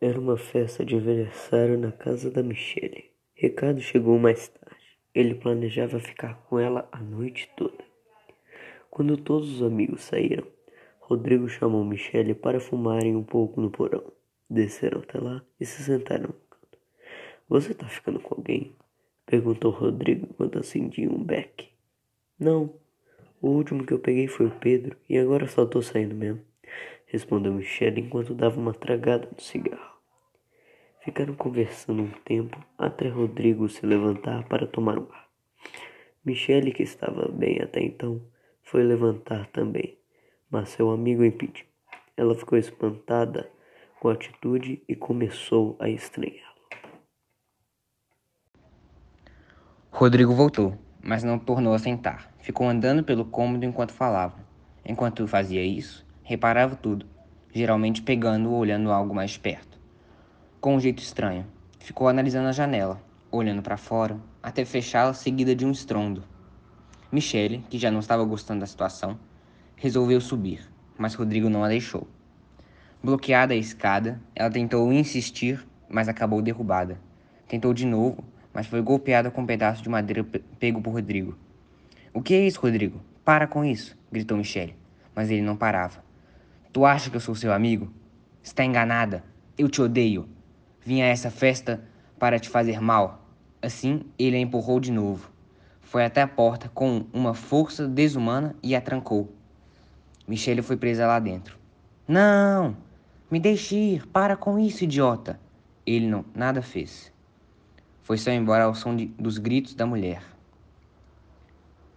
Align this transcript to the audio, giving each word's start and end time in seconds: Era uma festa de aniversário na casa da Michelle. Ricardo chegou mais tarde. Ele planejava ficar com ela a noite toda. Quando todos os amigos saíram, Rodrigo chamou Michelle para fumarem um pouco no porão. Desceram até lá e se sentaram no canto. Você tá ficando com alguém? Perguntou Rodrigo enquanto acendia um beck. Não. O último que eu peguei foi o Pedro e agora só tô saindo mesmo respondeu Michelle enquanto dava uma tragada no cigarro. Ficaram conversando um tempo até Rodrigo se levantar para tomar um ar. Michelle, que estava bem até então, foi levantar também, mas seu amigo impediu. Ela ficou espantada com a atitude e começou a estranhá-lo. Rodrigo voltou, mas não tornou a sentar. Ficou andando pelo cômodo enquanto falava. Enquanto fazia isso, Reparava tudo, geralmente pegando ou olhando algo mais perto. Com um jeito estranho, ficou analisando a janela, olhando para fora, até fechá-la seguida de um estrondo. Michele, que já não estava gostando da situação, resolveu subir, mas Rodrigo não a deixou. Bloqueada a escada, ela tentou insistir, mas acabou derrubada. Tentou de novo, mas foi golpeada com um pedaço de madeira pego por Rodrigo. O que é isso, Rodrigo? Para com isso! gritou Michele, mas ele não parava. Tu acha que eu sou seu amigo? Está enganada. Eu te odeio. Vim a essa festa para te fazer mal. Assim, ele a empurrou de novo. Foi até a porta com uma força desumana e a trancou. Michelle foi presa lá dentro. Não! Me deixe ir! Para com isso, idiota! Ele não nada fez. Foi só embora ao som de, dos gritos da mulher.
Era 0.00 0.20
uma 0.20 0.36
festa 0.36 0.84
de 0.84 0.94
aniversário 0.94 1.76
na 1.76 1.90
casa 1.90 2.30
da 2.30 2.40
Michelle. 2.40 3.10
Ricardo 3.34 3.80
chegou 3.80 4.16
mais 4.16 4.46
tarde. 4.46 4.96
Ele 5.12 5.34
planejava 5.34 5.98
ficar 5.98 6.34
com 6.44 6.56
ela 6.56 6.88
a 6.92 7.00
noite 7.00 7.50
toda. 7.56 7.84
Quando 8.88 9.16
todos 9.16 9.56
os 9.56 9.60
amigos 9.60 10.02
saíram, 10.02 10.46
Rodrigo 11.00 11.48
chamou 11.48 11.84
Michelle 11.84 12.32
para 12.32 12.60
fumarem 12.60 13.16
um 13.16 13.24
pouco 13.24 13.60
no 13.60 13.72
porão. 13.72 14.04
Desceram 14.48 15.00
até 15.00 15.18
lá 15.18 15.44
e 15.58 15.66
se 15.66 15.82
sentaram 15.82 16.28
no 16.28 16.32
canto. 16.32 16.78
Você 17.48 17.74
tá 17.74 17.88
ficando 17.88 18.20
com 18.20 18.36
alguém? 18.36 18.76
Perguntou 19.26 19.72
Rodrigo 19.72 20.28
enquanto 20.30 20.60
acendia 20.60 21.10
um 21.10 21.24
beck. 21.24 21.70
Não. 22.38 22.72
O 23.42 23.48
último 23.48 23.84
que 23.84 23.92
eu 23.92 23.98
peguei 23.98 24.28
foi 24.28 24.46
o 24.46 24.60
Pedro 24.60 24.96
e 25.08 25.18
agora 25.18 25.48
só 25.48 25.66
tô 25.66 25.82
saindo 25.82 26.14
mesmo 26.14 26.40
respondeu 27.08 27.52
Michelle 27.52 28.00
enquanto 28.00 28.34
dava 28.34 28.60
uma 28.60 28.72
tragada 28.72 29.28
no 29.34 29.40
cigarro. 29.40 29.98
Ficaram 31.02 31.34
conversando 31.34 32.02
um 32.02 32.10
tempo 32.24 32.62
até 32.76 33.08
Rodrigo 33.08 33.68
se 33.68 33.84
levantar 33.84 34.46
para 34.46 34.66
tomar 34.66 34.98
um 34.98 35.08
ar. 35.10 35.28
Michelle, 36.24 36.72
que 36.72 36.82
estava 36.82 37.30
bem 37.32 37.60
até 37.62 37.80
então, 37.80 38.20
foi 38.62 38.82
levantar 38.82 39.46
também, 39.46 39.98
mas 40.50 40.68
seu 40.68 40.90
amigo 40.90 41.24
impediu. 41.24 41.64
Ela 42.16 42.34
ficou 42.34 42.58
espantada 42.58 43.50
com 43.98 44.08
a 44.08 44.12
atitude 44.12 44.82
e 44.86 44.94
começou 44.94 45.76
a 45.80 45.88
estranhá-lo. 45.88 46.48
Rodrigo 49.90 50.34
voltou, 50.34 50.76
mas 51.02 51.24
não 51.24 51.38
tornou 51.38 51.72
a 51.72 51.78
sentar. 51.78 52.30
Ficou 52.40 52.68
andando 52.68 53.02
pelo 53.02 53.24
cômodo 53.24 53.64
enquanto 53.64 53.92
falava. 53.92 54.46
Enquanto 54.84 55.26
fazia 55.26 55.64
isso, 55.64 56.07
Reparava 56.28 56.76
tudo, 56.76 57.06
geralmente 57.54 58.02
pegando 58.02 58.50
ou 58.50 58.58
olhando 58.58 58.92
algo 58.92 59.14
mais 59.14 59.38
perto. 59.38 59.80
Com 60.60 60.76
um 60.76 60.78
jeito 60.78 61.02
estranho, 61.02 61.46
ficou 61.78 62.06
analisando 62.06 62.48
a 62.48 62.52
janela, 62.52 63.02
olhando 63.32 63.62
para 63.62 63.78
fora, 63.78 64.20
até 64.42 64.62
fechá-la 64.62 65.14
seguida 65.14 65.56
de 65.56 65.64
um 65.64 65.70
estrondo. 65.70 66.22
Michele, 67.10 67.64
que 67.70 67.78
já 67.78 67.90
não 67.90 68.00
estava 68.00 68.22
gostando 68.24 68.60
da 68.60 68.66
situação, 68.66 69.18
resolveu 69.74 70.20
subir, 70.20 70.60
mas 70.98 71.14
Rodrigo 71.14 71.48
não 71.48 71.64
a 71.64 71.68
deixou. 71.68 72.06
Bloqueada 73.02 73.54
a 73.54 73.56
escada, 73.56 74.20
ela 74.34 74.50
tentou 74.50 74.92
insistir, 74.92 75.66
mas 75.88 76.10
acabou 76.10 76.42
derrubada. 76.42 77.00
Tentou 77.48 77.72
de 77.72 77.86
novo, 77.86 78.22
mas 78.52 78.66
foi 78.66 78.82
golpeada 78.82 79.30
com 79.30 79.40
um 79.40 79.46
pedaço 79.46 79.82
de 79.82 79.88
madeira 79.88 80.26
pego 80.58 80.82
por 80.82 80.92
Rodrigo. 80.92 81.38
O 82.12 82.20
que 82.20 82.34
é 82.34 82.46
isso, 82.46 82.60
Rodrigo? 82.60 83.00
Para 83.24 83.46
com 83.46 83.64
isso! 83.64 83.96
gritou 84.12 84.36
Michele, 84.36 84.76
mas 85.14 85.30
ele 85.30 85.40
não 85.40 85.56
parava. 85.56 86.06
Tu 86.72 86.84
acha 86.84 87.08
que 87.08 87.16
eu 87.16 87.20
sou 87.20 87.34
seu 87.34 87.52
amigo? 87.52 87.90
Está 88.42 88.64
enganada. 88.64 89.24
Eu 89.56 89.68
te 89.68 89.80
odeio. 89.80 90.28
Vim 90.80 91.00
a 91.00 91.06
essa 91.06 91.30
festa 91.30 91.82
para 92.18 92.38
te 92.38 92.48
fazer 92.48 92.80
mal. 92.80 93.26
Assim, 93.62 94.02
ele 94.18 94.36
a 94.36 94.40
empurrou 94.40 94.78
de 94.78 94.92
novo. 94.92 95.30
Foi 95.80 96.04
até 96.04 96.20
a 96.20 96.28
porta 96.28 96.68
com 96.68 97.06
uma 97.12 97.32
força 97.32 97.88
desumana 97.88 98.54
e 98.62 98.76
a 98.76 98.80
trancou. 98.80 99.32
Michelle 100.26 100.60
foi 100.60 100.76
presa 100.76 101.06
lá 101.06 101.18
dentro. 101.18 101.58
Não! 102.06 102.76
Me 103.30 103.40
deixe 103.40 103.74
ir! 103.74 104.06
Para 104.08 104.36
com 104.36 104.58
isso, 104.58 104.84
idiota! 104.84 105.40
Ele 105.86 106.06
não 106.06 106.24
nada 106.34 106.60
fez. 106.60 107.10
Foi 108.02 108.18
só 108.18 108.30
embora 108.30 108.64
ao 108.64 108.74
som 108.74 108.94
de, 108.94 109.06
dos 109.06 109.38
gritos 109.38 109.74
da 109.74 109.86
mulher. 109.86 110.22